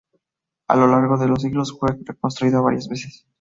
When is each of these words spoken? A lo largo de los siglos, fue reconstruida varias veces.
A 0.67 0.75
lo 0.75 0.87
largo 0.87 1.15
de 1.19 1.27
los 1.27 1.43
siglos, 1.43 1.77
fue 1.79 1.89
reconstruida 2.07 2.59
varias 2.59 2.87
veces. 2.87 3.27